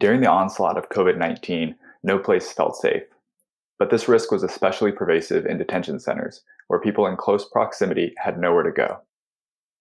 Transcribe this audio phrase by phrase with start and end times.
[0.00, 3.02] During the onslaught of COVID 19, no place felt safe.
[3.78, 8.38] But this risk was especially pervasive in detention centers, where people in close proximity had
[8.38, 9.00] nowhere to go.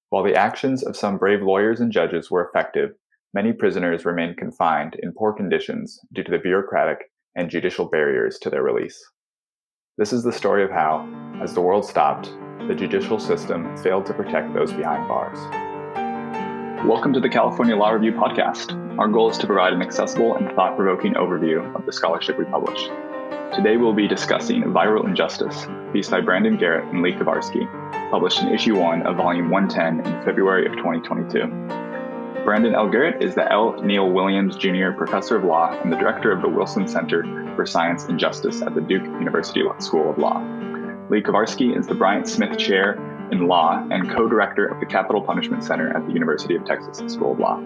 [0.09, 2.95] While the actions of some brave lawyers and judges were effective,
[3.33, 8.49] many prisoners remained confined in poor conditions due to the bureaucratic and judicial barriers to
[8.49, 9.01] their release.
[9.97, 11.07] This is the story of how,
[11.41, 12.25] as the world stopped,
[12.67, 15.68] the judicial system failed to protect those behind bars.
[16.85, 18.71] Welcome to the California Law Review podcast.
[18.97, 22.45] Our goal is to provide an accessible and thought provoking overview of the scholarship we
[22.45, 22.85] publish.
[23.53, 27.69] Today we'll be discussing Viral Injustice, piece by Brandon Garrett and Lee Kovarsky,
[28.09, 31.47] published in issue 1 of volume 110 in February of 2022.
[32.45, 32.87] Brandon L.
[32.87, 33.73] Garrett is the L.
[33.83, 34.91] Neil Williams Jr.
[34.91, 37.23] Professor of Law and the Director of the Wilson Center
[37.57, 40.39] for Science and Justice at the Duke University School of Law.
[41.09, 42.97] Lee Kovarsky is the Bryant Smith Chair
[43.31, 47.01] in Law and co director of the Capital Punishment Center at the University of Texas
[47.11, 47.61] School of Law.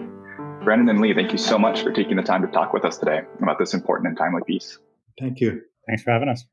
[0.64, 2.96] Brandon and Lee, thank you so much for taking the time to talk with us
[2.96, 4.78] today about this important and timely piece.
[5.18, 5.60] Thank you.
[5.86, 6.44] Thanks for having us.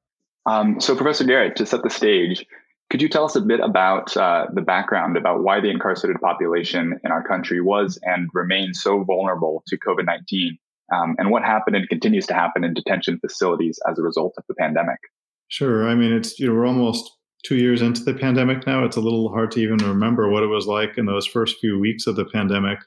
[0.45, 2.45] Um, so, Professor Garrett, to set the stage,
[2.89, 6.99] could you tell us a bit about uh, the background about why the incarcerated population
[7.05, 10.57] in our country was and remains so vulnerable to COVID 19,
[10.93, 14.43] um, and what happened and continues to happen in detention facilities as a result of
[14.49, 14.99] the pandemic?
[15.47, 15.87] Sure.
[15.87, 17.11] I mean, it's you know we're almost
[17.43, 20.47] two years into the pandemic now, it's a little hard to even remember what it
[20.47, 22.79] was like in those first few weeks of the pandemic.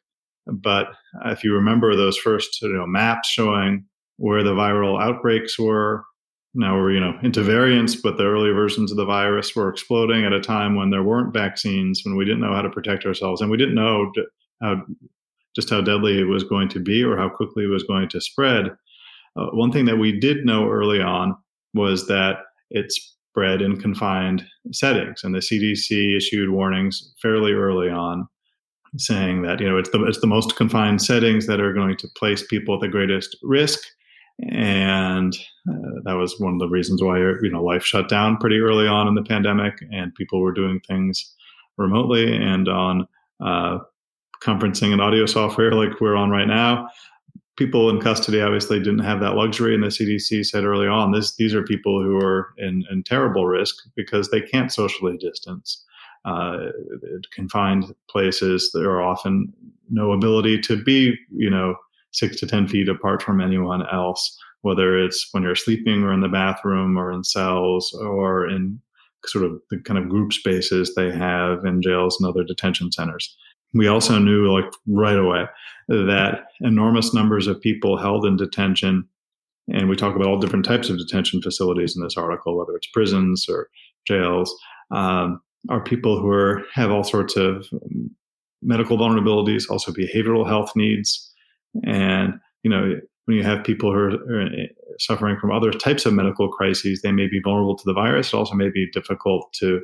[0.47, 0.89] But
[1.27, 3.85] if you remember those first you know, maps showing
[4.17, 6.05] where the viral outbreaks were,
[6.55, 10.25] now we're you know into variants, but the early versions of the virus were exploding
[10.25, 13.41] at a time when there weren't vaccines, when we didn't know how to protect ourselves,
[13.41, 14.13] and we didn't know
[14.63, 14.83] how
[15.57, 18.21] just how deadly it was going to be or how quickly it was going to
[18.21, 18.67] spread.
[19.37, 21.37] Uh, one thing that we did know early on
[21.75, 22.39] was that
[22.71, 25.25] it's bred in confined settings.
[25.25, 28.29] And the CDC issued warnings fairly early on
[28.97, 32.09] saying that, you know, it's the, it's the most confined settings that are going to
[32.17, 33.81] place people at the greatest risk.
[34.51, 35.37] And
[35.69, 38.87] uh, that was one of the reasons why, you know, life shut down pretty early
[38.87, 41.35] on in the pandemic and people were doing things
[41.77, 43.07] remotely and on
[43.45, 43.79] uh,
[44.43, 46.89] conferencing and audio software like we're on right now
[47.57, 51.37] people in custody obviously didn't have that luxury, and the CDC said early on, this
[51.37, 55.85] these are people who are in, in terrible risk because they can't socially distance.
[56.25, 56.69] Uh,
[57.33, 59.53] confined places, there are often
[59.91, 61.75] no ability to be, you know,
[62.13, 66.21] six to ten feet apart from anyone else, whether it's when you're sleeping or in
[66.21, 68.81] the bathroom or in cells or in
[69.27, 73.37] sort of the kind of group spaces they have in jails and other detention centers.
[73.75, 75.47] We also knew like right away
[75.89, 79.07] that enormous numbers of people held in detention,
[79.73, 82.87] and we talk about all different types of detention facilities in this article, whether it's
[82.87, 83.69] prisons or
[84.07, 84.55] jails,
[84.91, 87.67] um, are people who are have all sorts of
[88.63, 91.33] medical vulnerabilities, also behavioral health needs,
[91.85, 94.49] and you know when you have people who are,
[95.01, 98.29] suffering from other types of medical crises, they may be vulnerable to the virus.
[98.29, 99.81] It also may be difficult to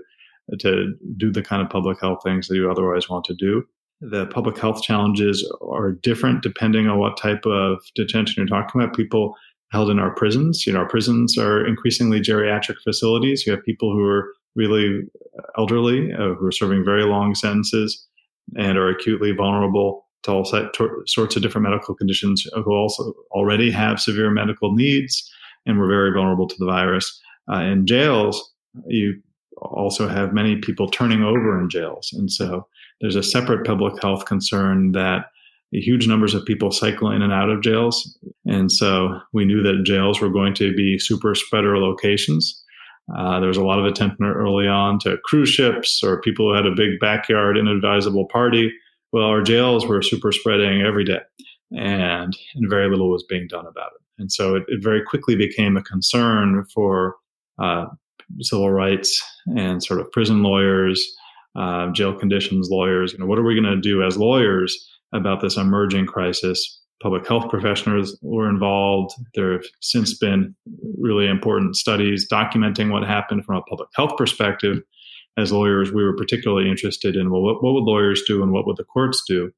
[0.61, 3.65] to do the kind of public health things that you otherwise want to do
[4.01, 8.97] the public health challenges are different depending on what type of detention you're talking about.
[8.97, 9.35] People
[9.73, 13.47] held in our prisons, you know, our prisons are increasingly geriatric facilities.
[13.47, 15.03] You have people who are really
[15.57, 18.07] elderly, uh, who are serving very long sentences
[18.57, 20.45] and are acutely vulnerable to all
[21.07, 25.31] sorts of different medical conditions, who also already have severe medical needs
[25.67, 27.21] and were very vulnerable to the virus.
[27.51, 28.53] Uh, in jails,
[28.87, 29.21] you
[29.63, 32.11] also have many people turning over in jails.
[32.13, 32.67] And so
[33.01, 35.27] there's a separate public health concern that
[35.73, 38.19] huge numbers of people cycle in and out of jails.
[38.47, 42.63] And so we knew that jails were going to be super spreader locations.
[43.17, 46.55] Uh, there was a lot of attention early on to cruise ships or people who
[46.55, 48.73] had a big backyard inadvisable party.
[49.13, 51.21] Well, our jails were super spreading every day,
[51.77, 54.03] and, and very little was being done about it.
[54.21, 57.17] And so it, it very quickly became a concern for
[57.61, 57.87] uh,
[58.41, 59.21] civil rights
[59.57, 61.17] and sort of prison lawyers
[61.57, 63.13] uh, jail conditions lawyers.
[63.13, 66.79] You know, what are we going to do as lawyers about this emerging crisis?
[67.03, 69.15] Public health professionals were involved.
[69.35, 70.55] There have since been
[70.99, 74.83] really important studies documenting what happened from a public health perspective.
[75.39, 78.67] As lawyers, we were particularly interested in well, what, what would lawyers do and what
[78.67, 79.51] would the courts do,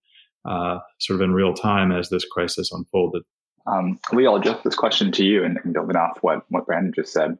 [0.45, 3.23] uh, sort of in real time as this crisis unfolded.
[3.67, 7.13] Um, Lee, I'll this question to you and, and building off what, what Brandon just
[7.13, 7.39] said.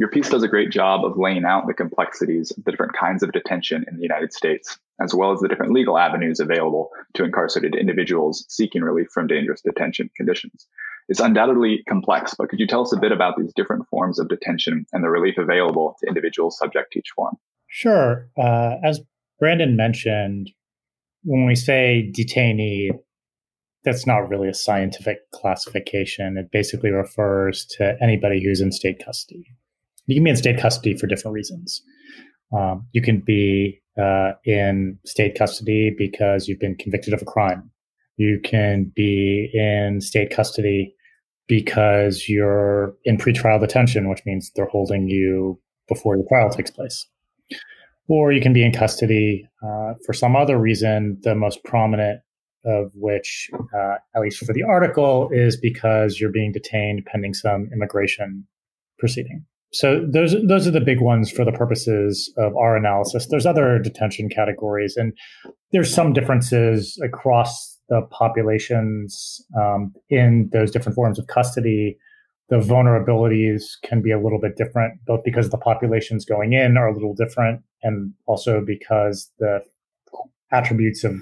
[0.00, 3.22] Your piece does a great job of laying out the complexities of the different kinds
[3.22, 7.22] of detention in the United States, as well as the different legal avenues available to
[7.22, 10.66] incarcerated individuals seeking relief from dangerous detention conditions.
[11.10, 14.30] It's undoubtedly complex, but could you tell us a bit about these different forms of
[14.30, 17.36] detention and the relief available to individuals subject to each form?
[17.68, 18.26] Sure.
[18.38, 19.02] Uh, as
[19.38, 20.50] Brandon mentioned,
[21.24, 22.88] when we say detainee,
[23.84, 26.38] that's not really a scientific classification.
[26.38, 29.44] It basically refers to anybody who's in state custody.
[30.06, 31.82] You can be in state custody for different reasons.
[32.56, 37.70] Um, you can be uh, in state custody because you've been convicted of a crime.
[38.16, 40.94] You can be in state custody
[41.48, 47.06] because you're in pretrial detention, which means they're holding you before your trial takes place.
[48.08, 52.20] Or you can be in custody uh, for some other reason, the most prominent
[52.64, 57.68] of which, uh, at least for the article, is because you're being detained pending some
[57.72, 58.46] immigration
[58.98, 59.44] proceeding.
[59.72, 63.28] So those those are the big ones for the purposes of our analysis.
[63.28, 65.16] There's other detention categories, and
[65.72, 71.96] there's some differences across the populations um, in those different forms of custody.
[72.48, 76.88] The vulnerabilities can be a little bit different, both because the populations going in are
[76.88, 79.60] a little different, and also because the
[80.50, 81.14] attributes of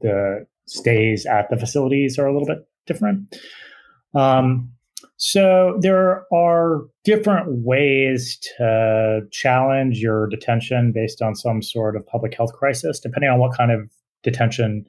[0.00, 3.36] the stays at the facilities are a little bit different.
[4.14, 4.72] Um,
[5.16, 12.34] so there are different ways to challenge your detention based on some sort of public
[12.34, 13.90] health crisis, depending on what kind of
[14.22, 14.86] detention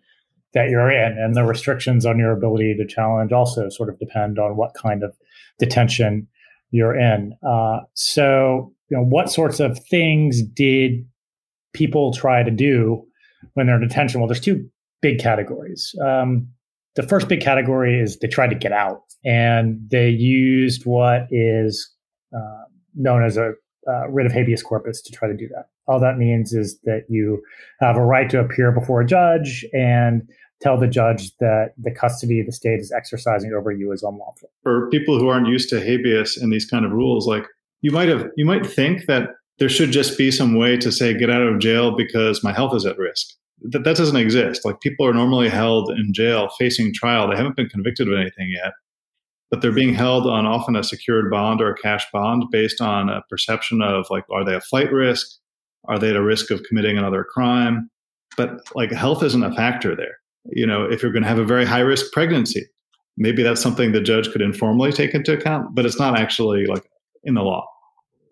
[0.54, 1.18] that you're in.
[1.18, 5.04] And the restrictions on your ability to challenge also sort of depend on what kind
[5.04, 5.16] of
[5.60, 6.28] detention
[6.72, 7.34] you're in.
[7.48, 11.06] Uh, so, you know, what sorts of things did
[11.74, 13.06] people try to do
[13.54, 14.20] when they're in detention?
[14.20, 14.68] Well, there's two
[15.02, 15.94] big categories.
[16.04, 16.48] Um,
[16.96, 21.92] the first big category is they tried to get out and they used what is
[22.36, 22.64] uh,
[22.96, 23.54] known as a
[23.88, 25.66] uh, writ of habeas corpus to try to do that.
[25.88, 27.42] All that means is that you
[27.80, 30.28] have a right to appear before a judge and
[30.62, 34.50] tell the judge that the custody the state is exercising over you is unlawful.
[34.64, 37.46] For people who aren't used to habeas and these kind of rules, like
[37.82, 41.14] you might have, you might think that there should just be some way to say
[41.14, 43.36] get out of jail because my health is at risk
[43.72, 44.66] that, that doesn't exist.
[44.66, 47.30] Like people are normally held in jail facing trial.
[47.30, 48.74] They haven't been convicted of anything yet,
[49.50, 53.10] but they're being held on often a secured bond or a cash bond based on
[53.10, 55.28] a perception of like, are they a flight risk?
[55.88, 57.90] Are they at a risk of committing another crime?
[58.38, 60.18] But like health isn't a factor there.
[60.52, 62.68] You know, if you're going to have a very high risk pregnancy,
[63.18, 66.84] maybe that's something the judge could informally take into account, but it's not actually like
[67.24, 67.66] in the law.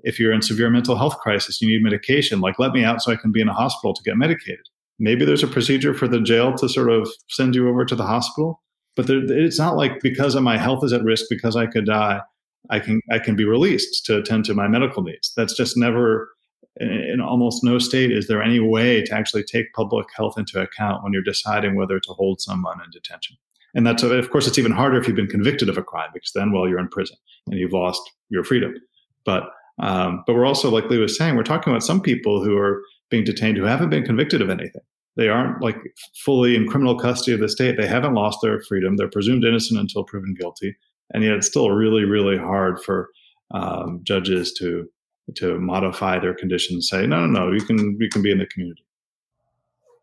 [0.03, 3.11] If you're in severe mental health crisis, you need medication, like let me out so
[3.11, 4.67] I can be in a hospital to get medicated
[4.99, 8.05] maybe there's a procedure for the jail to sort of send you over to the
[8.05, 8.61] hospital
[8.95, 12.21] but there, it's not like because my health is at risk because i could die
[12.69, 15.33] i can i can be released to attend to my medical needs.
[15.35, 16.29] That's just never
[16.77, 21.03] in almost no state is there any way to actually take public health into account
[21.03, 23.37] when you're deciding whether to hold someone in detention.
[23.75, 26.31] And that's of course it's even harder if you've been convicted of a crime because
[26.33, 27.17] then well you're in prison
[27.47, 28.73] and you've lost your freedom.
[29.25, 29.43] But
[29.79, 32.81] um, but we're also like lee was saying we're talking about some people who are
[33.13, 34.81] being detained who haven't been convicted of anything.
[35.15, 35.77] They aren't like
[36.25, 37.77] fully in criminal custody of the state.
[37.77, 38.97] They haven't lost their freedom.
[38.97, 40.75] They're presumed innocent until proven guilty.
[41.13, 43.09] And yet it's still really, really hard for
[43.51, 44.89] um, judges to
[45.35, 46.89] to modify their conditions.
[46.89, 48.83] Say, no, no, no, you can you can be in the community.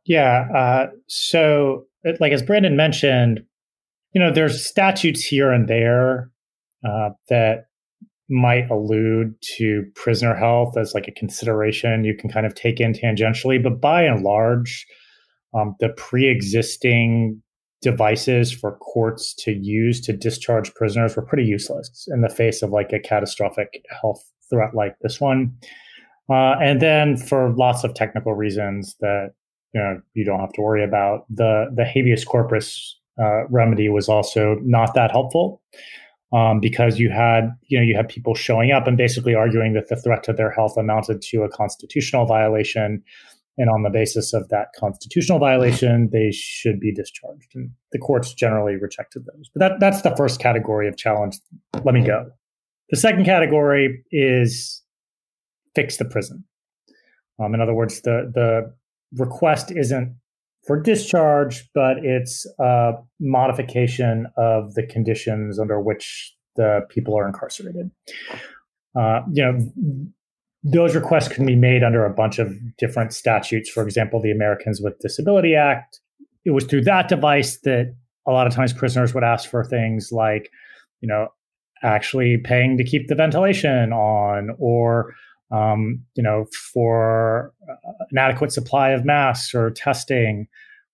[0.04, 0.46] Yeah.
[0.54, 1.86] Uh, so,
[2.20, 3.40] like as Brandon mentioned,
[4.12, 6.30] you know, there's statutes here and there
[6.88, 7.69] uh, that
[8.30, 12.92] might allude to prisoner health as like a consideration you can kind of take in
[12.92, 14.86] tangentially, but by and large,
[15.52, 17.42] um, the pre-existing
[17.82, 22.70] devices for courts to use to discharge prisoners were pretty useless in the face of
[22.70, 25.54] like a catastrophic health threat like this one.
[26.30, 29.32] Uh, and then for lots of technical reasons that
[29.74, 34.08] you know you don't have to worry about, the the habeas corpus uh, remedy was
[34.08, 35.60] also not that helpful
[36.32, 39.88] um, because you had you know you had people showing up and basically arguing that
[39.88, 43.02] the threat to their health amounted to a constitutional violation.
[43.58, 47.50] And on the basis of that constitutional violation they should be discharged.
[47.54, 49.50] And the courts generally rejected those.
[49.52, 51.36] But that, that's the first category of challenge.
[51.84, 52.30] Let me go.
[52.88, 54.82] The second category is
[55.74, 56.44] fix the prison.
[57.38, 58.72] Um, in other words the the
[59.12, 60.16] request isn't
[60.66, 67.90] for discharge, but it's a modification of the conditions under which the people are incarcerated.
[68.98, 70.10] Uh, you know,
[70.62, 73.70] those requests can be made under a bunch of different statutes.
[73.70, 76.00] For example, the Americans with Disability Act.
[76.44, 77.94] It was through that device that
[78.26, 80.50] a lot of times prisoners would ask for things like,
[81.00, 81.28] you know,
[81.82, 85.14] actually paying to keep the ventilation on or
[85.50, 87.52] um, you know, for
[88.10, 90.46] an adequate supply of masks or testing,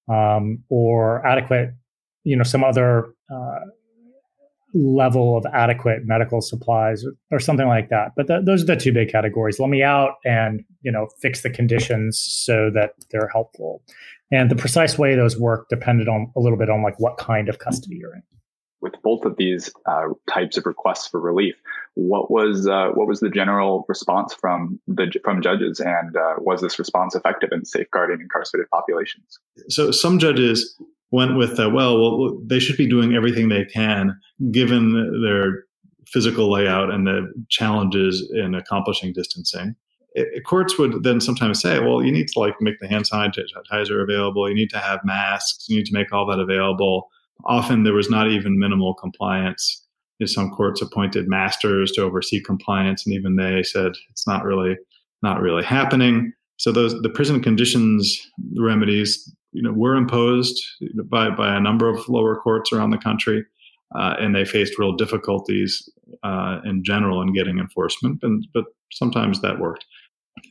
[0.08, 1.70] um, or adequate,
[2.24, 3.60] you know, some other uh,
[4.74, 8.12] level of adequate medical supplies or, or something like that.
[8.16, 11.42] But th- those are the two big categories: let me out and you know, fix
[11.42, 13.82] the conditions so that they're helpful.
[14.30, 17.48] And the precise way those work depended on a little bit on like what kind
[17.48, 18.22] of custody you're in.
[18.86, 21.56] With both of these uh, types of requests for relief,
[21.94, 26.60] what was uh, what was the general response from the from judges, and uh, was
[26.60, 29.40] this response effective in safeguarding incarcerated populations?
[29.68, 30.78] So some judges
[31.10, 34.18] went with, uh, well, well, they should be doing everything they can
[34.50, 35.64] given their
[36.06, 39.74] physical layout and the challenges in accomplishing distancing.
[40.12, 44.02] It, courts would then sometimes say, well, you need to like make the hand sanitizer
[44.02, 44.48] available.
[44.48, 45.66] You need to have masks.
[45.68, 47.10] You need to make all that available.
[47.44, 49.82] Often there was not even minimal compliance.
[50.24, 54.76] Some courts appointed masters to oversee compliance, and even they said it's not really
[55.22, 56.32] not really happening.
[56.56, 58.18] So those the prison conditions
[58.58, 60.58] remedies, you know, were imposed
[61.10, 63.44] by by a number of lower courts around the country
[63.94, 65.88] uh, and they faced real difficulties
[66.22, 68.18] uh, in general in getting enforcement.
[68.22, 69.84] And but sometimes that worked.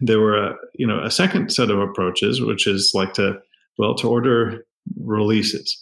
[0.02, 3.40] There were a you know a second set of approaches, which is like to
[3.78, 4.66] well to order
[4.98, 5.82] releases.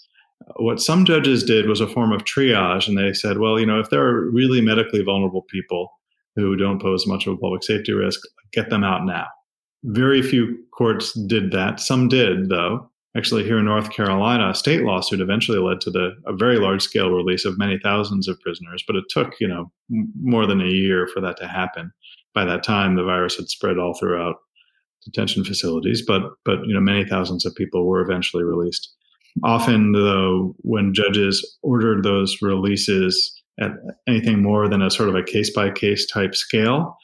[0.57, 3.79] What some judges did was a form of triage, and they said, well, you know,
[3.79, 5.89] if there are really medically vulnerable people
[6.35, 8.19] who don't pose much of a public safety risk,
[8.51, 9.27] get them out now.
[9.83, 11.79] Very few courts did that.
[11.79, 16.11] Some did, though actually here in North Carolina, a state lawsuit eventually led to the
[16.25, 18.83] a very large scale release of many thousands of prisoners.
[18.85, 19.71] But it took you know
[20.21, 21.91] more than a year for that to happen.
[22.33, 24.35] By that time, the virus had spread all throughout
[25.05, 26.03] detention facilities.
[26.05, 28.93] But but you know many thousands of people were eventually released.
[29.43, 33.71] Often, though, when judges ordered those releases at
[34.07, 36.97] anything more than a sort of a case by case type scale,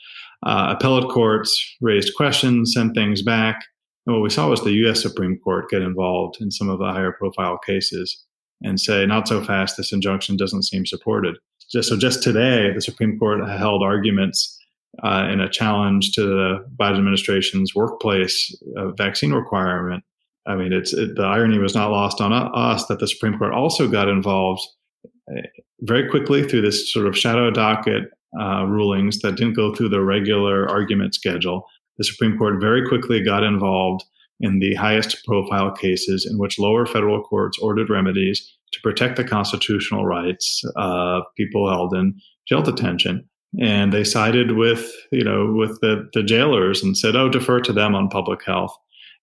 [0.46, 3.64] uh, appellate courts raised questions, sent things back
[4.10, 5.04] and what we saw was the U.S.
[5.04, 8.26] Supreme Court get involved in some of the higher profile cases
[8.64, 11.36] and say, not so fast, this injunction doesn't seem supported.
[11.72, 14.58] Just, so just today, the Supreme Court held arguments
[15.04, 20.04] uh, in a challenge to the Biden administration's workplace uh, vaccine requirement.
[20.48, 23.54] I mean, it's it, the irony was not lost on us that the Supreme Court
[23.54, 24.62] also got involved
[25.06, 25.42] uh,
[25.82, 28.04] very quickly through this sort of shadow docket
[28.40, 31.66] uh, rulings that didn't go through the regular argument schedule
[32.00, 34.04] the Supreme Court very quickly got involved
[34.40, 39.24] in the highest profile cases in which lower federal courts ordered remedies to protect the
[39.24, 42.16] constitutional rights of people held in
[42.48, 43.28] jail detention.
[43.62, 47.74] And they sided with, you know, with the, the jailers and said, oh, defer to
[47.74, 48.74] them on public health,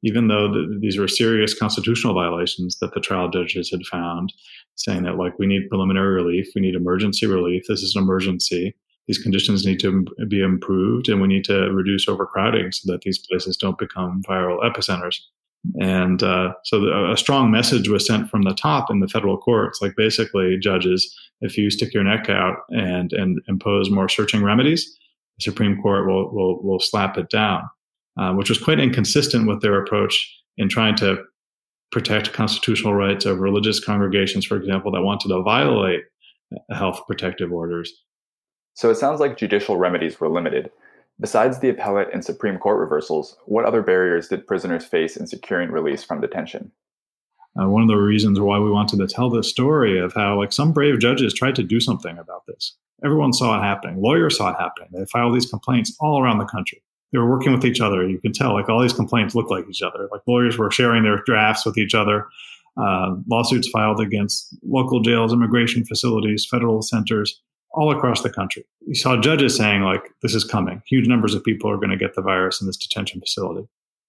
[0.03, 4.33] even though the, these were serious constitutional violations that the trial judges had found,
[4.75, 8.75] saying that, like, we need preliminary relief, we need emergency relief, this is an emergency
[9.07, 13.19] these conditions need to be improved and we need to reduce overcrowding so that these
[13.19, 15.19] places don't become viral epicenters.
[15.81, 19.37] And uh, so the, a strong message was sent from the top in the federal
[19.37, 24.43] courts, like basically judges, if you stick your neck out and, and impose more searching
[24.43, 24.97] remedies,
[25.39, 27.63] the Supreme Court will, will, will slap it down,
[28.19, 31.23] uh, which was quite inconsistent with their approach in trying to
[31.93, 36.01] protect constitutional rights of religious congregations, for example, that wanted to violate
[36.71, 37.93] health protective orders.
[38.75, 40.71] So it sounds like judicial remedies were limited.
[41.19, 45.71] Besides the appellate and Supreme Court reversals, what other barriers did prisoners face in securing
[45.71, 46.73] release from detention?
[47.59, 50.53] Uh, one of the reasons why we wanted to tell this story of how, like,
[50.53, 52.77] some brave judges tried to do something about this.
[53.03, 54.03] Everyone saw it happening.
[54.03, 54.91] Lawyers saw it happening.
[54.93, 56.83] They filed these complaints all around the country.
[57.13, 58.07] They were working with each other.
[58.07, 60.09] You could tell, like, all these complaints looked like each other.
[60.11, 62.27] Like, lawyers were sharing their drafts with each other.
[62.77, 67.41] Uh, lawsuits filed against local jails, immigration facilities, federal centers
[67.73, 68.65] all across the country.
[68.87, 70.83] You saw judges saying, like, this is coming.
[70.87, 73.69] Huge numbers of people are going to get the virus in this detention facility.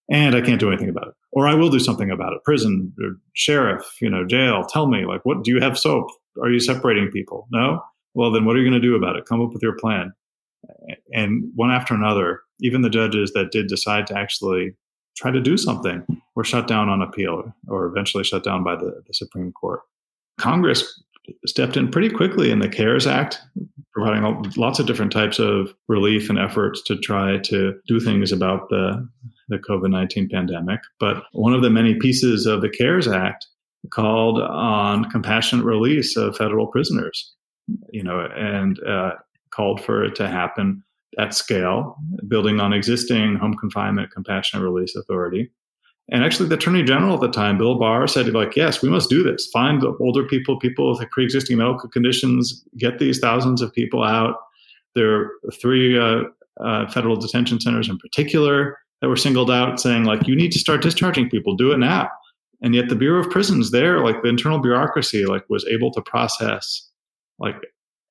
[0.09, 1.13] And I can't do anything about it.
[1.33, 2.43] Or I will do something about it.
[2.45, 2.93] Prison,
[3.33, 6.07] sheriff, you know, jail, tell me, like, what do you have soap?
[6.41, 7.47] Are you separating people?
[7.51, 7.81] No?
[8.13, 9.25] Well, then what are you going to do about it?
[9.25, 10.13] Come up with your plan.
[11.13, 14.75] And one after another, even the judges that did decide to actually
[15.15, 19.01] try to do something were shut down on appeal or eventually shut down by the,
[19.07, 19.81] the Supreme Court.
[20.37, 21.03] Congress
[21.45, 23.41] stepped in pretty quickly in the CARES Act,
[23.91, 28.69] providing lots of different types of relief and efforts to try to do things about
[28.69, 29.07] the,
[29.49, 30.79] the COVID 19 pandemic.
[30.99, 33.47] But one of the many pieces of the CARES Act
[33.91, 37.33] called on compassionate release of federal prisoners,
[37.91, 39.13] you know, and uh,
[39.57, 40.83] called for it to happen
[41.17, 41.97] at scale,
[42.27, 45.51] building on existing home confinement compassionate release authority.
[46.09, 49.09] And actually, the attorney general at the time, Bill Barr, said, like, yes, we must
[49.09, 49.49] do this.
[49.51, 54.35] Find older people, people with pre-existing medical conditions, get these thousands of people out.
[54.95, 56.23] There are three uh,
[56.61, 60.59] uh, federal detention centers in particular that were singled out, saying, like, you need to
[60.59, 61.55] start discharging people.
[61.55, 62.09] Do it now.
[62.61, 66.01] And yet, the Bureau of Prisons, there, like the internal bureaucracy, like was able to
[66.01, 66.89] process
[67.37, 67.57] like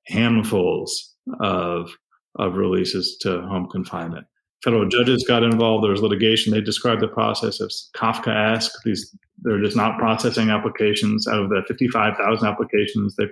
[0.07, 1.91] handfuls of
[2.39, 4.27] of releases to home confinement
[4.67, 4.91] federal hmm.
[4.91, 5.85] judges got involved.
[5.85, 6.53] There was litigation.
[6.53, 8.73] They described the process as Kafkaesque.
[8.85, 11.29] These they're just not processing applications.
[11.29, 13.27] Out of the 55,000 applications they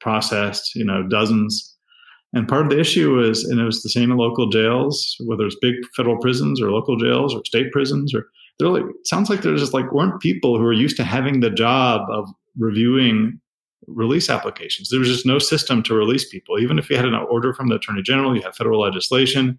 [0.00, 1.76] processed, you know, dozens.
[2.32, 5.44] And part of the issue is, and it was the same in local jails, whether
[5.44, 8.26] it's big federal prisons or local jails or state prisons, or
[8.58, 11.50] they're like, sounds like there's just like weren't people who are used to having the
[11.50, 13.38] job of reviewing
[13.86, 14.88] release applications.
[14.88, 16.58] There was just no system to release people.
[16.58, 19.58] Even if you had an order from the attorney general, you have federal legislation,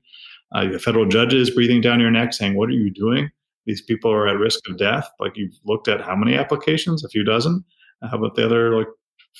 [0.56, 3.30] uh, you have federal judges breathing down your neck saying, "What are you doing?"
[3.66, 5.08] These people are at risk of death.
[5.20, 7.04] Like you've looked at how many applications?
[7.04, 7.64] A few dozen.
[8.10, 8.88] How about the other like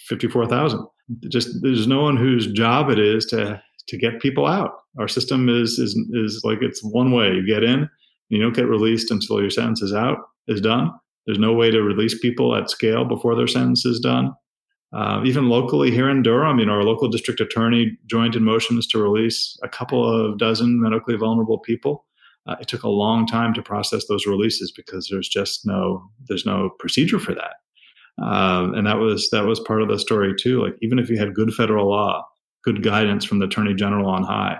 [0.08, 0.86] fifty-four thousand?
[1.30, 4.72] Just there's no one whose job it is to to get people out.
[5.00, 7.34] Our system is is is like it's one way.
[7.34, 7.90] You get in,
[8.30, 10.92] you don't get released until your sentence is out is done.
[11.26, 14.32] There's no way to release people at scale before their sentence is done.
[14.94, 18.86] Uh, even locally here in Durham, you know, our local district attorney joined in motions
[18.88, 22.06] to release a couple of dozen medically vulnerable people.
[22.46, 26.46] Uh, it took a long time to process those releases because there's just no there's
[26.46, 27.54] no procedure for that.
[28.22, 30.62] Um, and that was that was part of the story too.
[30.62, 32.26] Like even if you had good federal law,
[32.64, 34.58] good guidance from the attorney general on high,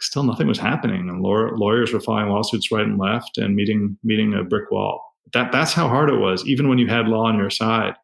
[0.00, 4.34] still nothing was happening, and lawyers were filing lawsuits right and left and meeting meeting
[4.34, 5.02] a brick wall.
[5.32, 7.94] That that's how hard it was, even when you had law on your side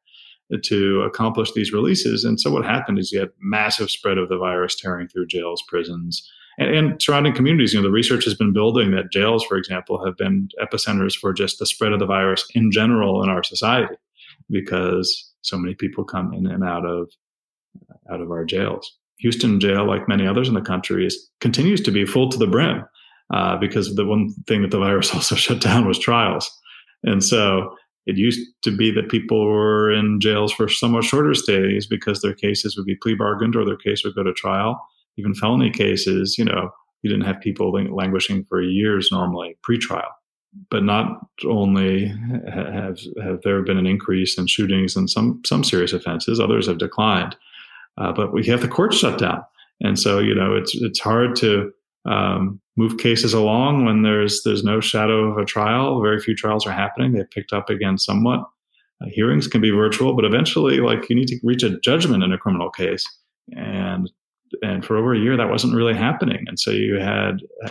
[0.65, 2.25] to accomplish these releases.
[2.25, 5.63] And so what happened is you had massive spread of the virus tearing through jails,
[5.67, 6.29] prisons,
[6.59, 7.73] and, and, surrounding communities.
[7.73, 11.33] You know, the research has been building that jails, for example, have been epicenters for
[11.33, 13.95] just the spread of the virus in general in our society
[14.51, 17.11] because so many people come in and out of
[18.11, 18.99] out of our jails.
[19.21, 22.47] Houston jail, like many others in the country, is continues to be full to the
[22.47, 22.85] brim
[23.33, 26.51] uh, because the one thing that the virus also shut down was trials,
[27.03, 27.75] and so
[28.07, 32.35] it used to be that people were in jails for somewhat shorter stays because their
[32.35, 34.81] cases would be plea bargained or their case would go to trial.
[35.17, 36.71] Even felony cases, you know,
[37.03, 40.11] you didn't have people languishing for years normally pre-trial.
[40.71, 42.09] But not only
[42.53, 46.77] have have there been an increase in shootings and some some serious offenses, others have
[46.77, 47.37] declined.
[47.97, 49.43] Uh, but we have the courts shut down,
[49.81, 51.73] and so you know it's it's hard to
[52.05, 56.01] um, move cases along when there's there's no shadow of a trial.
[56.03, 57.13] Very few trials are happening.
[57.13, 58.41] They've picked up again somewhat.
[59.01, 62.33] Uh, hearings can be virtual, but eventually, like you need to reach a judgment in
[62.33, 63.05] a criminal case,
[63.53, 64.11] and
[64.63, 66.45] and for over a year that wasn't really happening.
[66.47, 67.71] And so you had uh,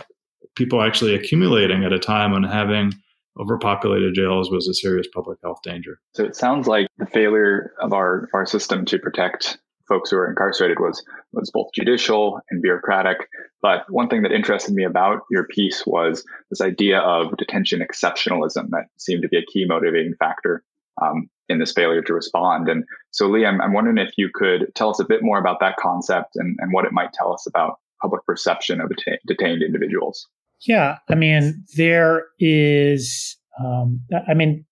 [0.56, 2.92] people actually accumulating at a time when having
[3.40, 5.98] overpopulated jails was a serious public health danger.
[6.14, 9.58] So it sounds like the failure of our, our system to protect
[9.92, 13.28] folks who are incarcerated was was both judicial and bureaucratic.
[13.60, 18.70] But one thing that interested me about your piece was this idea of detention exceptionalism
[18.70, 20.64] that seemed to be a key motivating factor
[21.02, 22.68] um, in this failure to respond.
[22.68, 25.60] And so, Lee, I'm, I'm wondering if you could tell us a bit more about
[25.60, 29.62] that concept and, and what it might tell us about public perception of deta- detained
[29.62, 30.26] individuals.
[30.66, 34.64] Yeah, I mean, there is, um, I mean,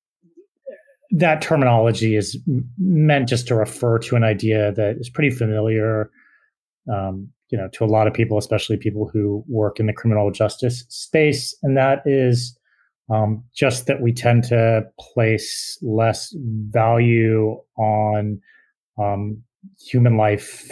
[1.10, 2.38] that terminology is
[2.78, 6.10] meant just to refer to an idea that is pretty familiar,
[6.92, 10.30] um, you know, to a lot of people, especially people who work in the criminal
[10.30, 12.56] justice space, and that is
[13.12, 16.32] um, just that we tend to place less
[16.68, 18.40] value on
[19.02, 19.42] um,
[19.80, 20.70] human life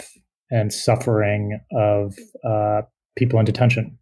[0.49, 2.15] and suffering of
[2.47, 2.81] uh,
[3.17, 3.97] people in detention,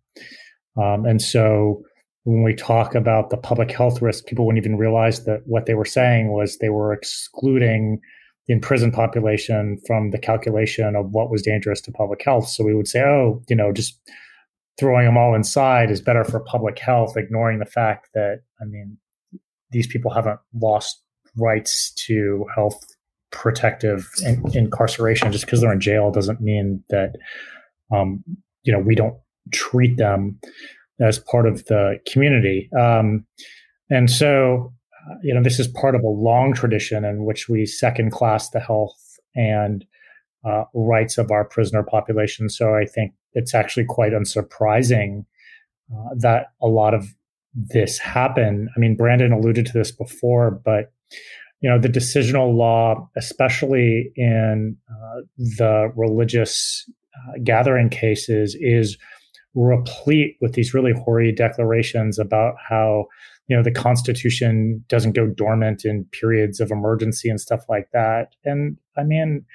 [0.80, 1.82] um, and so
[2.28, 5.76] when we talk about the public health risk, people wouldn't even realize that what they
[5.76, 8.02] were saying was they were excluding
[8.48, 12.50] the imprisoned population from the calculation of what was dangerous to public health.
[12.50, 13.98] So we would say, oh, you know, just
[14.78, 18.98] throwing them all inside is better for public health, ignoring the fact that, I mean,
[19.72, 21.02] these people haven't lost
[21.38, 22.78] rights to health
[23.32, 25.32] protective in- incarceration.
[25.32, 27.14] Just because they're in jail doesn't mean that,
[27.90, 28.22] um,
[28.64, 29.16] you know, we don't
[29.54, 30.42] treat them
[31.00, 32.70] as part of the community.
[32.80, 33.26] Um,
[33.90, 34.74] and so,
[35.10, 38.50] uh, you know, this is part of a long tradition in which we second class
[38.50, 39.86] the health and
[40.46, 42.50] uh, rights of our prisoner population.
[42.50, 45.26] So I think it's actually quite unsurprising
[45.94, 47.08] uh, that a lot of
[47.54, 48.70] this happened.
[48.76, 50.92] I mean, Brandon alluded to this before, but
[51.62, 58.98] you know, the decisional law, especially in uh, the religious uh, gathering cases, is
[59.56, 63.06] replete with these really hoary declarations about how
[63.48, 68.36] you know the constitution doesn't go dormant in periods of emergency and stuff like that.
[68.44, 69.46] And i mean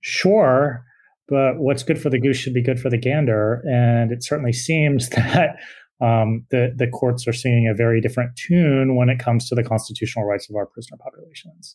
[0.00, 0.84] sure
[1.28, 3.62] but what's good for the goose should be good for the gander.
[3.68, 5.56] And it certainly seems that
[6.00, 9.64] um, the the courts are singing a very different tune when it comes to the
[9.64, 11.74] constitutional rights of our prisoner populations.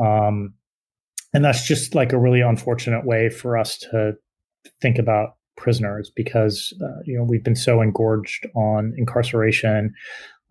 [0.00, 0.54] Um,
[1.32, 4.14] and that's just like a really unfortunate way for us to
[4.80, 9.94] think about prisoners because uh, you know we've been so engorged on incarceration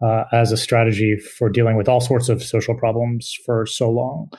[0.01, 4.29] uh, as a strategy for dealing with all sorts of social problems for so long.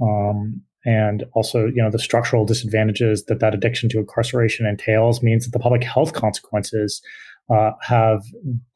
[0.00, 5.44] Um, and also, you know, the structural disadvantages that that addiction to incarceration entails means
[5.44, 7.02] that the public health consequences
[7.50, 8.22] uh, have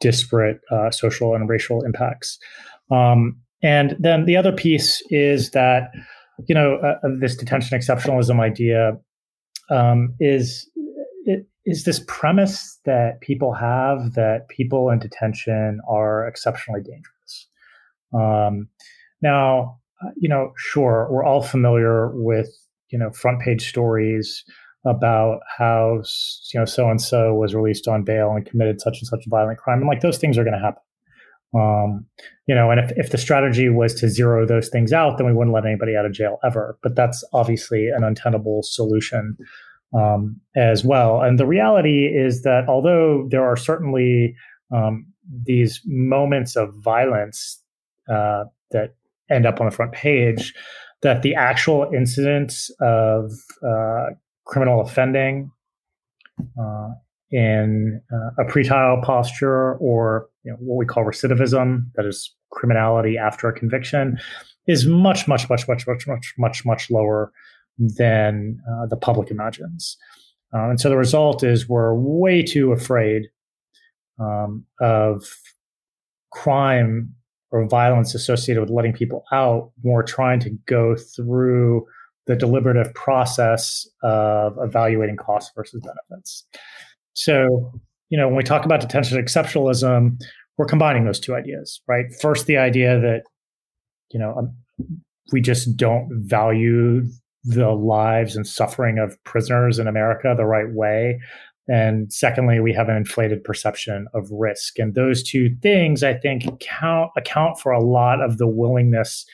[0.00, 2.38] disparate uh, social and racial impacts.
[2.90, 5.90] Um, and then the other piece is that,
[6.48, 8.96] you know, uh, this detention exceptionalism idea
[9.70, 10.68] um, is
[11.24, 17.46] it, is this premise that people have that people in detention are exceptionally dangerous.
[18.14, 18.68] Um,
[19.22, 22.48] now, uh, you know, sure, we're all familiar with
[22.88, 24.44] you know front page stories
[24.87, 26.02] about how
[26.52, 29.30] you know so and so was released on bail and committed such and such a
[29.30, 30.83] violent crime, and like those things are going to happen.
[31.52, 32.06] Um,
[32.46, 35.33] you know, and if, if the strategy was to zero those things out, then we
[35.33, 36.78] wouldn't let anybody out of jail ever.
[36.83, 39.37] But that's obviously an untenable solution
[39.92, 41.22] um, as well.
[41.22, 44.35] And the reality is that although there are certainly
[44.74, 45.07] um,
[45.44, 47.62] these moments of violence
[48.09, 48.94] uh, that
[49.31, 50.55] end up on the front page,
[51.03, 53.33] that the actual incidents of
[53.66, 54.07] uh,
[54.44, 55.50] criminal offending
[56.61, 56.88] uh,
[57.31, 63.16] in uh, a pretrial posture or you know, what we call recidivism, that is criminality
[63.16, 64.18] after a conviction,
[64.66, 67.33] is much, much, much, much, much, much, much, much lower
[67.78, 69.96] than uh, the public imagines.
[70.52, 73.28] Uh, and so the result is we're way too afraid
[74.18, 75.24] um, of
[76.30, 77.14] crime
[77.50, 79.70] or violence associated with letting people out.
[79.83, 81.87] We're trying to go through
[82.26, 86.44] the deliberative process of evaluating costs versus benefits.
[87.14, 87.72] So,
[88.09, 90.20] you know, when we talk about detention exceptionalism,
[90.56, 92.06] we're combining those two ideas, right?
[92.20, 93.22] First, the idea that,
[94.12, 94.54] you know, um,
[95.33, 97.06] we just don't value
[97.44, 101.20] the lives and suffering of prisoners in America the right way.
[101.68, 104.79] And secondly, we have an inflated perception of risk.
[104.79, 109.24] And those two things, I think, account, account for a lot of the willingness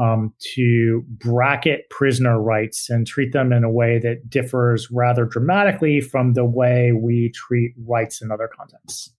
[0.00, 6.00] um, to bracket prisoner rights and treat them in a way that differs rather dramatically
[6.00, 9.12] from the way we treat rights in other contexts.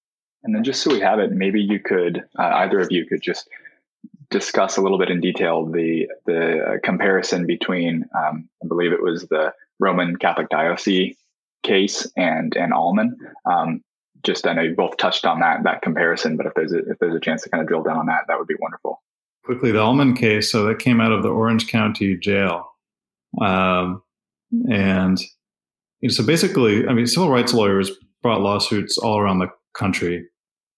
[0.44, 3.22] And then, just so we have it, maybe you could, uh, either of you could
[3.22, 3.50] just
[4.30, 9.28] discuss a little bit in detail the the comparison between, um, I believe it was
[9.28, 11.16] the Roman Catholic diocese
[11.64, 13.12] case and and Ahlman.
[13.46, 13.84] Um,
[14.24, 17.00] just I know you both touched on that that comparison, but if there's a, if
[17.00, 19.02] there's a chance to kind of drill down on that, that would be wonderful.
[19.46, 20.52] Quickly, the Ahlman case.
[20.52, 22.70] So that came out of the Orange County Jail,
[23.42, 24.04] um,
[24.70, 25.20] and
[26.02, 30.28] you know, so basically, I mean, civil rights lawyers brought lawsuits all around the country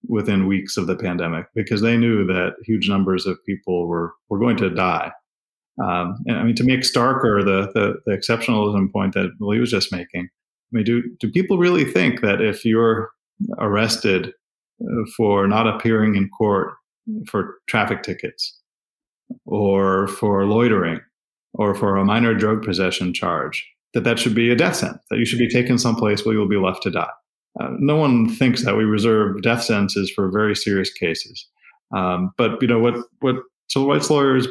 [0.08, 4.38] within weeks of the pandemic because they knew that huge numbers of people were were
[4.38, 5.12] going to die.
[5.82, 9.70] Um, and I mean, to make starker the, the, the exceptionalism point that Lee was
[9.70, 13.10] just making, I mean, do do people really think that if you're
[13.58, 14.32] arrested
[14.82, 16.74] uh, for not appearing in court
[17.26, 18.60] for traffic tickets,
[19.46, 21.00] or for loitering,
[21.54, 25.02] or for a minor drug possession charge, that that should be a death sentence?
[25.10, 27.10] That you should be taken someplace where you'll be left to die?
[27.60, 31.46] Uh, no one thinks that we reserve death sentences for very serious cases.
[31.94, 33.36] Um, but you know what what
[33.68, 34.48] civil rights lawyers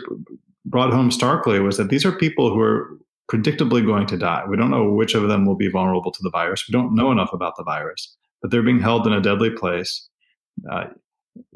[0.66, 2.98] brought home starkly was that these are people who are
[3.32, 4.44] predictably going to die.
[4.48, 6.66] We don't know which of them will be vulnerable to the virus.
[6.68, 10.08] We don't know enough about the virus, but they're being held in a deadly place.
[10.72, 10.86] Uh,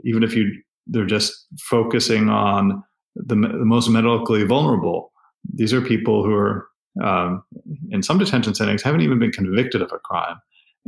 [0.03, 0.51] even if you
[0.87, 2.83] they're just focusing on
[3.15, 5.11] the, the most medically vulnerable.
[5.53, 6.67] These are people who are
[7.03, 7.43] um,
[7.89, 10.37] in some detention settings haven't even been convicted of a crime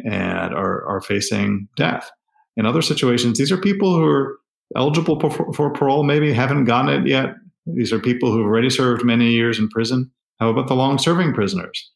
[0.06, 2.10] and are, are facing death.
[2.56, 4.38] In other situations, these are people who are
[4.76, 7.36] eligible for, for parole, maybe haven't gotten it yet.
[7.66, 10.12] These are people who have already served many years in prison.
[10.40, 11.92] How about the long serving prisoners?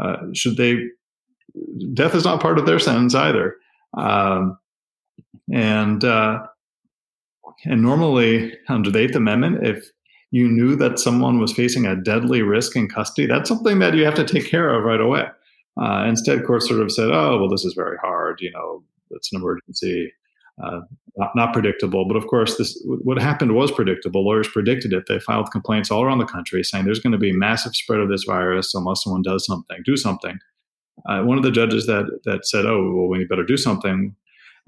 [0.00, 0.78] Uh, should they?
[1.92, 3.56] Death is not part of their sentence either.
[3.96, 4.58] Um,
[5.52, 6.40] and uh,
[7.64, 9.86] and normally under the Eighth Amendment, if
[10.30, 14.04] you knew that someone was facing a deadly risk in custody, that's something that you
[14.04, 15.26] have to take care of right away.
[15.80, 18.40] Uh, instead, courts sort of said, "Oh, well, this is very hard.
[18.40, 20.12] You know, it's an emergency,
[20.62, 20.80] uh,
[21.16, 24.24] not, not, predictable." But of course, this what happened was predictable.
[24.24, 25.04] Lawyers predicted it.
[25.08, 28.08] They filed complaints all around the country saying there's going to be massive spread of
[28.08, 29.78] this virus unless someone does something.
[29.84, 30.38] Do something.
[31.08, 34.14] Uh, one of the judges that that said, "Oh, well, we better do something,"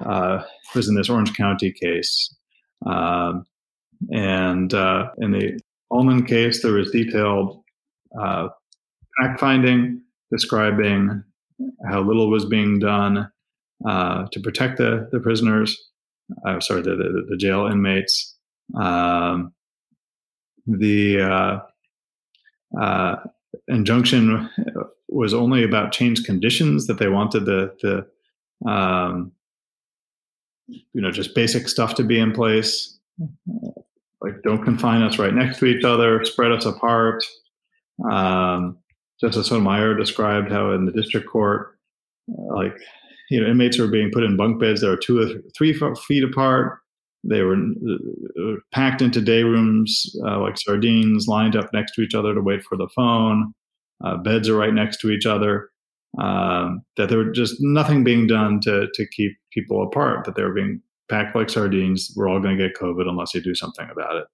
[0.05, 0.43] uh,
[0.75, 2.35] was in this Orange County case,
[2.85, 3.47] um,
[4.11, 5.61] and uh, in the
[5.93, 7.63] Ahlman case, there was detailed
[8.21, 8.49] uh,
[9.21, 11.23] fact finding describing
[11.89, 13.31] how little was being done
[13.87, 15.91] uh, to protect the, the prisoners,
[16.47, 18.37] uh, sorry, the, the, the, jail inmates.
[18.75, 19.53] Um,
[20.67, 21.61] the uh,
[22.81, 23.17] uh
[23.69, 24.51] injunction
[25.09, 29.33] was only about change conditions that they wanted the the um,
[30.67, 32.99] you know just basic stuff to be in place
[34.21, 37.25] like don't confine us right next to each other spread us apart
[38.11, 38.77] um,
[39.21, 41.77] justice sotomayor described how in the district court
[42.31, 42.77] uh, like
[43.31, 46.25] you know inmates were being put in bunk beds that were two or three feet
[46.25, 46.79] apart
[47.25, 52.15] they were uh, packed into day rooms uh, like sardines lined up next to each
[52.15, 53.53] other to wait for the phone
[54.05, 55.71] uh, beds are right next to each other
[56.19, 60.25] um, that there was just nothing being done to to keep people apart.
[60.25, 62.13] That they were being packed like sardines.
[62.17, 64.27] We're all going to get COVID unless you do something about it.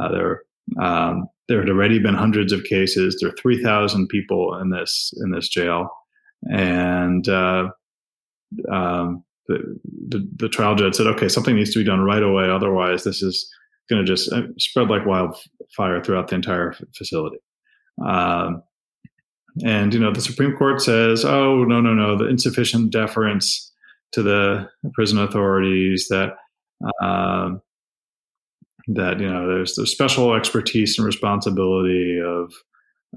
[0.00, 0.42] Uh, there,
[0.80, 3.18] um, there had already been hundreds of cases.
[3.20, 5.88] There are three thousand people in this in this jail,
[6.50, 7.70] and uh,
[8.70, 12.50] um, the, the, the trial judge said, "Okay, something needs to be done right away.
[12.50, 13.48] Otherwise, this is
[13.88, 17.38] going to just uh, spread like wildfire throughout the entire facility."
[18.04, 18.62] Um,
[19.64, 23.72] and you know, the Supreme Court says, "Oh, no, no, no, the insufficient deference
[24.12, 26.34] to the prison authorities that."
[27.02, 27.52] Uh,
[28.88, 32.52] that you know there's the special expertise and responsibility of,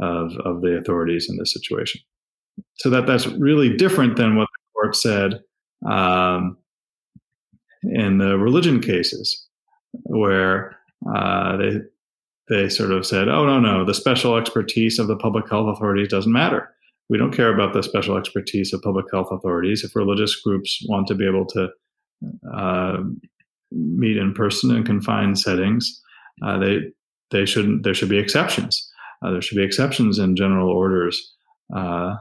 [0.02, 2.02] of of the authorities in this situation
[2.76, 5.42] so that that's really different than what the court said
[5.90, 6.58] um,
[7.84, 9.48] in the religion cases
[10.04, 10.78] where
[11.16, 11.80] uh, they
[12.50, 16.10] they sort of said, oh, no, no, the special expertise of the public health authorities
[16.10, 16.74] doesn't matter.
[17.08, 19.84] We don't care about the special expertise of public health authorities.
[19.84, 21.70] If religious groups want to be able to
[22.54, 22.98] uh,
[23.72, 26.02] meet in person in confined settings,
[26.44, 26.80] uh, they
[27.32, 27.84] they shouldn't.
[27.84, 28.90] There should be exceptions.
[29.24, 31.36] Uh, there should be exceptions in general orders
[31.76, 32.16] uh,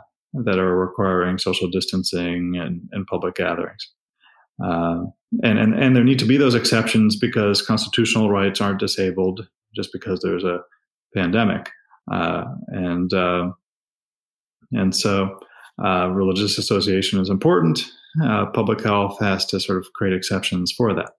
[0.44, 3.88] that are requiring social distancing and, and public gatherings.
[4.62, 5.04] Uh,
[5.42, 9.90] and, and and there need to be those exceptions because constitutional rights aren't disabled just
[9.92, 10.60] because there's a
[11.14, 11.70] pandemic.
[12.10, 13.50] Uh, and uh,
[14.72, 15.38] and so
[15.78, 17.84] religious association is important.
[18.52, 21.10] Public health has to sort of create exceptions for that.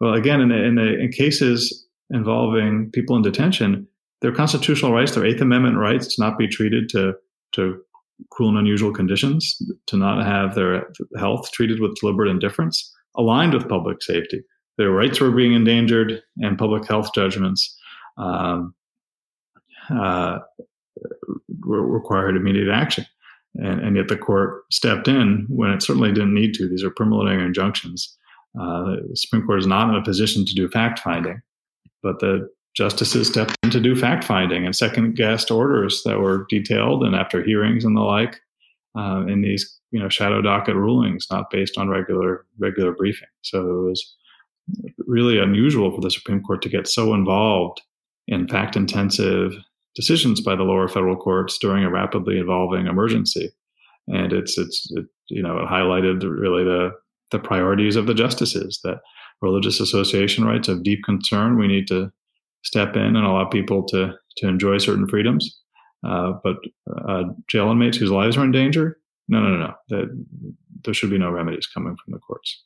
[0.00, 3.86] Well, again, in, the, in, the, in cases involving people in detention,
[4.20, 7.14] their constitutional rights, their Eighth Amendment rights to not be treated to
[7.52, 7.80] to
[8.30, 13.68] cruel and unusual conditions, to not have their health treated with deliberate indifference, aligned with
[13.68, 14.42] public safety.
[14.76, 17.76] Their rights were being endangered, and public health judgments
[18.16, 18.74] um,
[19.90, 20.38] uh,
[21.60, 23.06] required immediate action.
[23.54, 26.68] And, and, yet the court stepped in when it certainly didn't need to.
[26.68, 28.16] These are preliminary injunctions.
[28.58, 31.40] Uh, the Supreme Court is not in a position to do fact finding,
[32.02, 36.46] but the justices stepped in to do fact finding and second guessed orders that were
[36.48, 38.40] detailed and after hearings and the like
[38.96, 43.28] uh, in these you know shadow docket rulings, not based on regular regular briefing.
[43.42, 44.16] So it was
[45.06, 47.80] really unusual for the Supreme Court to get so involved
[48.28, 49.54] in fact intensive
[49.98, 53.50] decisions by the lower federal courts during a rapidly evolving emergency.
[54.06, 56.90] And it's, it's, it, you know, it highlighted really the,
[57.30, 58.98] the priorities of the justices that
[59.40, 61.58] religious association rights of deep concern.
[61.58, 62.10] We need to
[62.62, 65.60] step in and allow people to, to enjoy certain freedoms.
[66.06, 66.56] Uh, but
[67.08, 69.74] uh, jail inmates whose lives are in danger, no, no, no, no.
[69.88, 70.26] That,
[70.84, 72.62] there should be no remedies coming from the courts.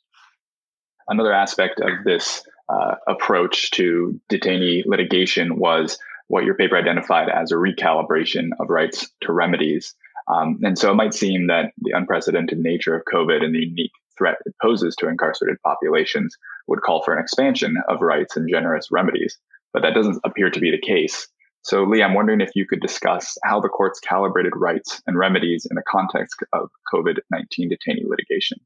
[1.07, 5.97] Another aspect of this uh, approach to detainee litigation was
[6.27, 9.93] what your paper identified as a recalibration of rights to remedies.
[10.33, 13.91] Um, and so it might seem that the unprecedented nature of COVID and the unique
[14.17, 16.35] threat it poses to incarcerated populations
[16.67, 19.37] would call for an expansion of rights and generous remedies.
[19.73, 21.27] But that doesn't appear to be the case.
[21.63, 25.65] So, Lee, I'm wondering if you could discuss how the courts calibrated rights and remedies
[25.69, 28.59] in the context of COVID 19 detainee litigation.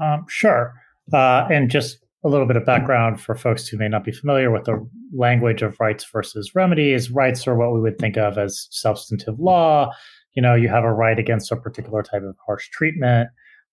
[0.00, 0.72] Um, sure.
[1.12, 4.50] Uh, and just a little bit of background for folks who may not be familiar
[4.50, 7.10] with the language of rights versus remedies.
[7.10, 9.92] Rights are what we would think of as substantive law.
[10.34, 13.30] You know, you have a right against a particular type of harsh treatment.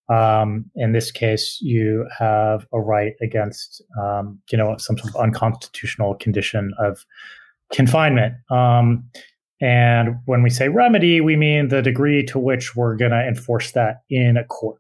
[0.08, 5.22] Um, in this case, you have a right against, um, you know, some sort of
[5.22, 7.06] unconstitutional condition of
[7.74, 8.36] confinement.
[8.52, 9.10] Um,
[9.62, 13.72] and when we say remedy, we mean the degree to which we're going to enforce
[13.72, 14.80] that in a court.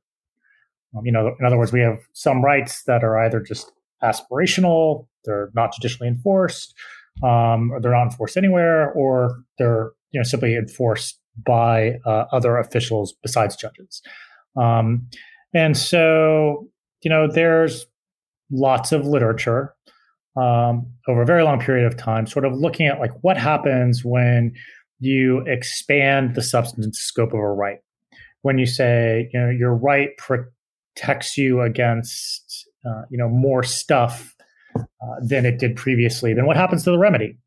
[0.95, 3.71] Um, you know, in other words, we have some rights that are either just
[4.03, 6.75] aspirational, they're not judicially enforced,
[7.23, 12.57] um, or they're not enforced anywhere, or they're you know simply enforced by uh, other
[12.57, 14.01] officials besides judges.
[14.55, 15.07] Um,
[15.53, 16.67] and so,
[17.01, 17.85] you know, there's
[18.51, 19.73] lots of literature
[20.35, 24.03] um, over a very long period of time, sort of looking at like what happens
[24.03, 24.53] when
[24.99, 27.79] you expand the substance and scope of a right.
[28.41, 34.35] When you say, you know, your right protects you against uh, you know more stuff
[34.77, 34.81] uh,
[35.21, 37.37] than it did previously, then what happens to the remedy?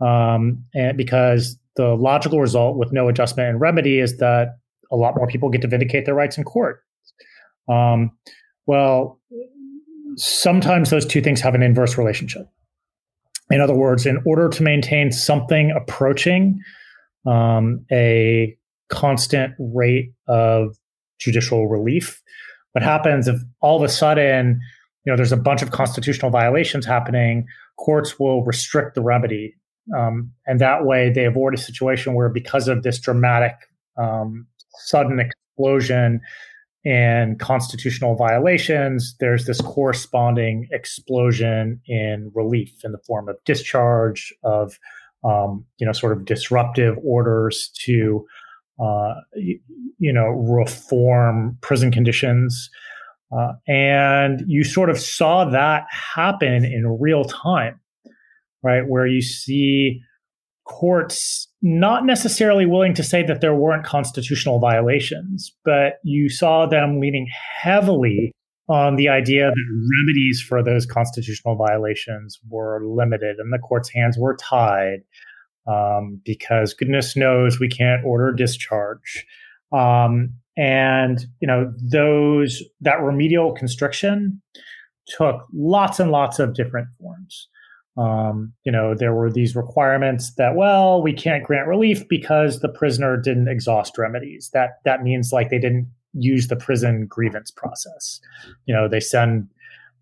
[0.00, 4.58] Um, and because the logical result with no adjustment and remedy is that
[4.94, 6.82] a lot more people get to vindicate their rights in court.
[7.68, 8.12] Um,
[8.66, 9.20] well,
[10.16, 12.46] sometimes those two things have an inverse relationship.
[13.50, 16.60] In other words, in order to maintain something approaching
[17.26, 18.56] um, a
[18.88, 20.76] constant rate of
[21.18, 22.22] judicial relief,
[22.72, 24.60] what happens if all of a sudden,
[25.04, 27.46] you know, there's a bunch of constitutional violations happening?
[27.78, 29.54] Courts will restrict the remedy,
[29.96, 33.54] um, and that way they avoid a situation where, because of this dramatic,
[33.96, 36.20] um, sudden explosion
[36.84, 44.78] in constitutional violations, there's this corresponding explosion in relief in the form of discharge of,
[45.24, 48.26] um, you know, sort of disruptive orders to,
[48.78, 52.68] uh, you, know, reform prison conditions.
[53.34, 57.80] Uh, and you sort of saw that happen in real time,
[58.62, 58.86] right?
[58.86, 60.02] Where you see
[60.64, 67.00] courts not necessarily willing to say that there weren't constitutional violations, but you saw them
[67.00, 67.26] leaning
[67.62, 68.30] heavily
[68.68, 74.18] on the idea that remedies for those constitutional violations were limited and the court's hands
[74.18, 75.00] were tied
[75.66, 79.24] um, because goodness knows we can't order discharge.
[79.72, 84.40] Um, and you know those that remedial constriction
[85.06, 87.48] took lots and lots of different forms.
[87.96, 92.68] Um, you know, there were these requirements that, well, we can't grant relief because the
[92.68, 94.50] prisoner didn't exhaust remedies.
[94.52, 98.20] That that means like they didn't use the prison grievance process.
[98.66, 99.48] You know, they send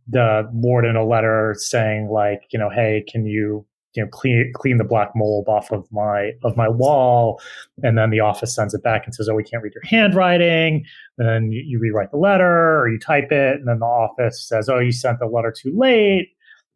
[0.09, 4.79] the warden a letter saying like, you know, hey, can you you know clean clean
[4.79, 7.41] the black mold off of my of my wall
[7.83, 10.85] and then the office sends it back and says oh we can't read your handwriting
[11.19, 14.43] and then you, you rewrite the letter or you type it and then the office
[14.43, 16.31] says oh you sent the letter too late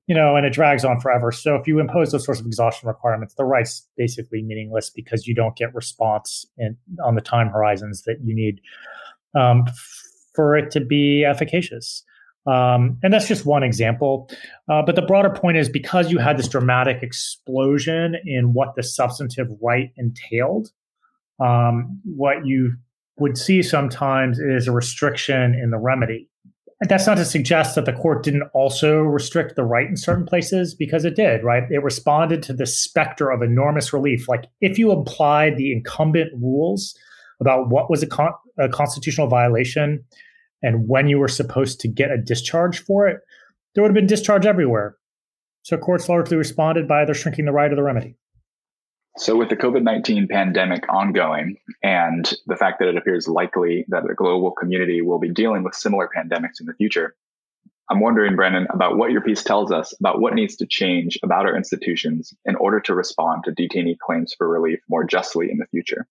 [0.06, 1.32] you know, and it drags on forever.
[1.32, 5.34] So if you impose those sorts of exhaustion requirements, the right's basically meaningless because you
[5.34, 8.60] don't get response in, on the time horizons that you need
[9.38, 9.64] um,
[10.34, 12.04] for it to be efficacious.
[12.46, 14.30] Um, and that's just one example.
[14.70, 18.84] Uh, but the broader point is because you had this dramatic explosion in what the
[18.84, 20.70] substantive right entailed,
[21.40, 22.74] um, what you
[23.18, 26.28] would see sometimes is a restriction in the remedy
[26.80, 30.74] that's not to suggest that the court didn't also restrict the right in certain places
[30.74, 31.62] because it did, right?
[31.70, 34.28] It responded to the specter of enormous relief.
[34.28, 36.94] Like if you applied the incumbent rules
[37.40, 40.04] about what was a, con- a constitutional violation
[40.62, 43.20] and when you were supposed to get a discharge for it,
[43.74, 44.96] there would have been discharge everywhere.
[45.62, 48.16] So courts largely responded by either shrinking the right or the remedy.
[49.18, 54.06] So, with the COVID 19 pandemic ongoing and the fact that it appears likely that
[54.06, 57.14] the global community will be dealing with similar pandemics in the future,
[57.88, 61.46] I'm wondering, Brandon, about what your piece tells us about what needs to change about
[61.46, 65.66] our institutions in order to respond to detainee claims for relief more justly in the
[65.66, 66.06] future.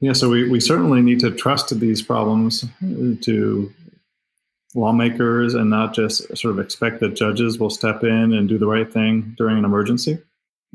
[0.00, 3.72] Yeah, so we, we certainly need to trust these problems uh, to
[4.74, 8.66] lawmakers and not just sort of expect that judges will step in and do the
[8.66, 10.18] right thing during an emergency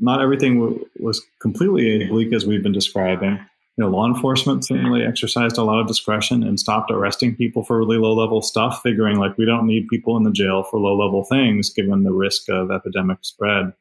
[0.02, 3.38] not everything w- was completely bleak as we've been describing.
[3.76, 7.78] You know, law enforcement certainly exercised a lot of discretion and stopped arresting people for
[7.78, 10.94] really low level stuff, figuring like we don't need people in the jail for low
[10.94, 13.72] level things given the risk of epidemic spread.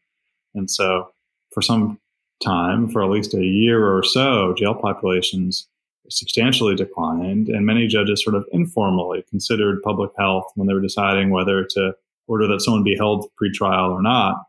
[0.54, 1.10] And so,
[1.52, 2.00] for some
[2.42, 5.68] time, for at least a year or so, jail populations
[6.10, 11.32] substantially declined, and many judges sort of informally considered public health when they were deciding
[11.32, 11.94] whether to
[12.28, 14.46] order that someone be held pretrial or not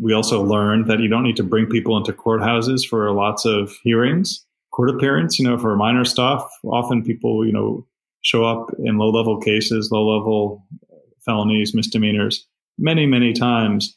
[0.00, 3.72] we also learned that you don't need to bring people into courthouses for lots of
[3.82, 6.48] hearings, court appearance, you know, for minor stuff.
[6.64, 7.86] Often people, you know,
[8.22, 10.66] show up in low level cases, low level
[11.24, 12.46] felonies, misdemeanors,
[12.78, 13.96] many, many times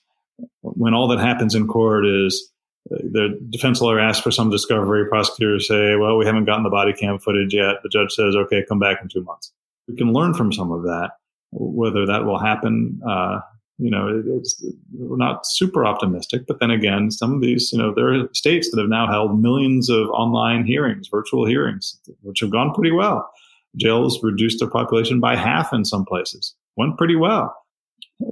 [0.62, 2.52] when all that happens in court is
[2.91, 5.08] uh, the defense lawyer asks for some discovery.
[5.08, 7.76] Prosecutors say, well, we haven't gotten the body cam footage yet.
[7.84, 9.52] The judge says, okay, come back in two months.
[9.88, 11.12] We can learn from some of that.
[11.52, 13.39] Whether that will happen uh,
[13.82, 14.63] you know, it's,
[14.94, 16.46] we're not super optimistic.
[16.48, 19.41] But then again, some of these, you know, there are states that have now held
[19.41, 23.28] millions of online hearings, virtual hearings, which have gone pretty well.
[23.76, 27.56] Jails reduced their population by half in some places, went pretty well.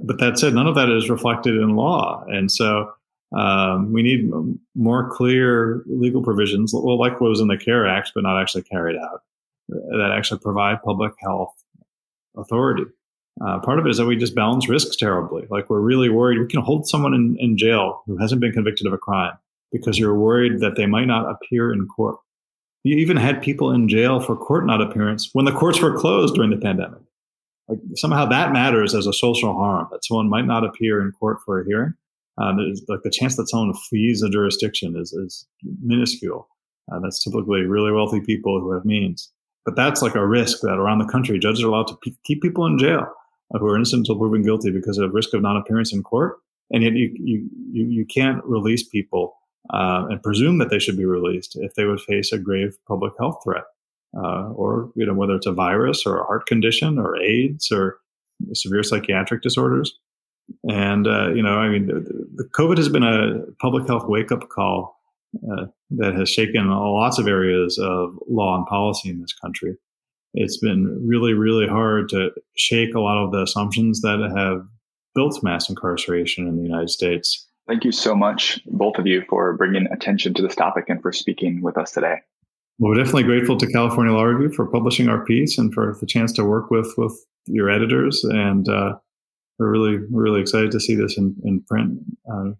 [0.04, 2.24] But that said, none of that is reflected in law.
[2.28, 2.92] And so
[3.36, 4.30] um, we need
[4.76, 8.62] more clear legal provisions, well, like what was in the CARE Act, but not actually
[8.62, 9.22] carried out,
[9.68, 11.54] that actually provide public health
[12.36, 12.84] authority.
[13.44, 15.46] Uh, part of it is that we just balance risks terribly.
[15.50, 18.86] Like we're really worried we can hold someone in, in jail who hasn't been convicted
[18.86, 19.32] of a crime
[19.72, 22.16] because you're worried that they might not appear in court.
[22.82, 26.34] You even had people in jail for court not appearance when the courts were closed
[26.34, 27.00] during the pandemic.
[27.68, 31.38] Like somehow that matters as a social harm that someone might not appear in court
[31.44, 31.94] for a hearing.
[32.40, 32.52] uh,
[32.88, 35.46] like the chance that someone flees a jurisdiction is, is
[35.82, 36.48] minuscule.
[36.92, 39.30] Uh, that's typically really wealthy people who have means.
[39.64, 42.66] But that's like a risk that around the country, judges are allowed to keep people
[42.66, 43.06] in jail
[43.58, 46.36] who are innocent until proven guilty because of risk of non-appearance in court.
[46.72, 49.36] And yet you, you, you, can't release people
[49.74, 53.12] uh, and presume that they should be released if they would face a grave public
[53.18, 53.64] health threat.
[54.16, 57.98] Uh, or you know whether it's a virus or a heart condition or AIDS or
[58.54, 59.92] severe psychiatric disorders.
[60.68, 64.48] And uh, you know, I mean, the COVID has been a public health wake up
[64.48, 65.00] call
[65.48, 69.76] uh, that has shaken lots of areas of law and policy in this country.
[70.34, 74.66] It's been really, really hard to shake a lot of the assumptions that have
[75.14, 77.46] built mass incarceration in the United States.
[77.66, 81.12] Thank you so much, both of you, for bringing attention to this topic and for
[81.12, 82.16] speaking with us today.
[82.78, 86.06] Well, we're definitely grateful to California Law Review for publishing our piece and for the
[86.06, 87.12] chance to work with with
[87.46, 88.24] your editors.
[88.24, 88.94] And uh,
[89.58, 91.98] we're really, really excited to see this in, in print
[92.32, 92.52] uh,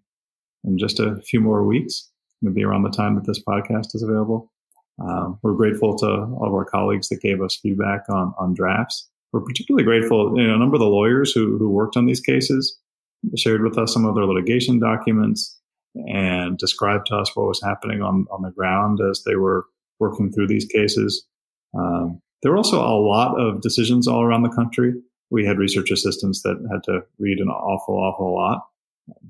[0.63, 2.11] in just a few more weeks
[2.41, 4.50] maybe around the time that this podcast is available.
[5.01, 9.09] Um, we're grateful to all of our colleagues that gave us feedback on, on drafts.
[9.33, 12.19] We're particularly grateful, you know, a number of the lawyers who, who worked on these
[12.19, 12.77] cases
[13.35, 15.57] shared with us some of their litigation documents
[16.07, 19.65] and described to us what was happening on, on the ground as they were
[19.99, 21.25] working through these cases.
[21.77, 24.93] Um, there were also a lot of decisions all around the country.
[25.29, 28.65] We had research assistants that had to read an awful, awful lot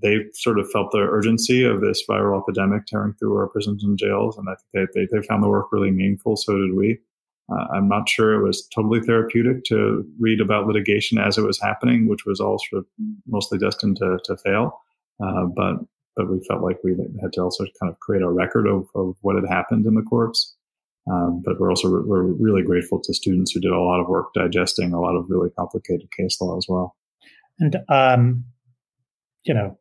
[0.01, 3.97] they sort of felt the urgency of this viral epidemic tearing through our prisons and
[3.97, 6.36] jails, and I think they, they, they found the work really meaningful.
[6.38, 6.99] So did we.
[7.51, 11.59] Uh, I'm not sure it was totally therapeutic to read about litigation as it was
[11.59, 12.86] happening, which was all sort of
[13.27, 14.79] mostly destined to, to fail.
[15.23, 15.75] Uh, but
[16.15, 19.15] but we felt like we had to also kind of create a record of, of
[19.21, 20.55] what had happened in the courts.
[21.09, 24.07] Um, but we're also re- we're really grateful to students who did a lot of
[24.07, 26.95] work digesting a lot of really complicated case law as well.
[27.59, 28.45] And um,
[29.44, 29.78] you know,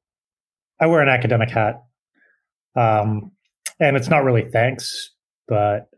[0.81, 1.83] I wear an academic hat.
[2.77, 3.33] Um,
[3.79, 5.11] and it's not really thanks,
[5.49, 5.89] but,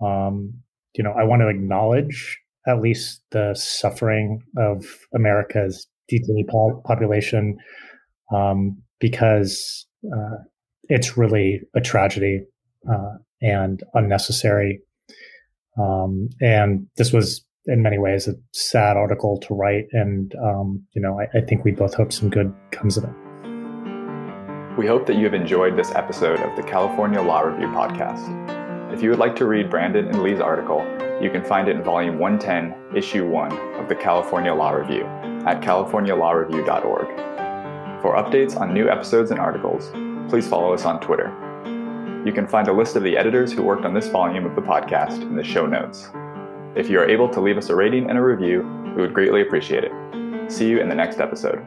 [0.00, 0.54] um,
[0.94, 4.84] you know, I want to acknowledge at least the suffering of
[5.14, 7.58] America's detainee po- population
[8.32, 10.36] um, because uh,
[10.88, 12.44] it's really a tragedy
[12.90, 14.80] uh, and unnecessary.
[15.80, 21.02] Um, and this was in many ways a sad article to write, and um, you
[21.02, 23.10] know I, I think we both hope some good comes of it.
[24.78, 28.92] We hope that you have enjoyed this episode of the California Law Review podcast.
[28.92, 30.80] If you would like to read Brandon and Lee's article,
[31.20, 35.04] you can find it in Volume 110, Issue 1 of the California Law Review
[35.46, 37.06] at californialawreview.org.
[38.02, 39.90] For updates on new episodes and articles,
[40.30, 41.30] please follow us on Twitter.
[42.24, 44.62] You can find a list of the editors who worked on this volume of the
[44.62, 46.10] podcast in the show notes.
[46.74, 48.62] If you are able to leave us a rating and a review,
[48.96, 49.92] we would greatly appreciate it.
[50.50, 51.62] See you in the next episode.